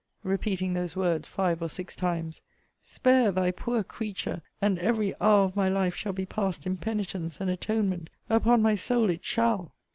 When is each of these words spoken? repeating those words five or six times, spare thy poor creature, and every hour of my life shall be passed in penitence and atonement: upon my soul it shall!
repeating 0.23 0.73
those 0.73 0.95
words 0.95 1.27
five 1.27 1.61
or 1.61 1.69
six 1.69 1.95
times, 1.95 2.41
spare 2.81 3.31
thy 3.31 3.51
poor 3.51 3.83
creature, 3.83 4.41
and 4.59 4.79
every 4.79 5.13
hour 5.21 5.43
of 5.43 5.55
my 5.55 5.69
life 5.69 5.95
shall 5.95 6.11
be 6.11 6.25
passed 6.25 6.65
in 6.65 6.75
penitence 6.75 7.39
and 7.39 7.51
atonement: 7.51 8.09
upon 8.27 8.63
my 8.63 8.73
soul 8.73 9.11
it 9.11 9.23
shall! 9.23 9.75